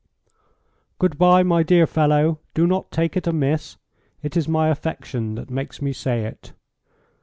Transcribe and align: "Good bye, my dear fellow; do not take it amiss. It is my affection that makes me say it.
"Good 0.97 1.19
bye, 1.19 1.43
my 1.43 1.61
dear 1.61 1.85
fellow; 1.85 2.39
do 2.55 2.65
not 2.65 2.89
take 2.89 3.15
it 3.15 3.27
amiss. 3.27 3.77
It 4.23 4.35
is 4.35 4.47
my 4.47 4.69
affection 4.69 5.35
that 5.35 5.51
makes 5.51 5.79
me 5.79 5.93
say 5.93 6.25
it. 6.25 6.53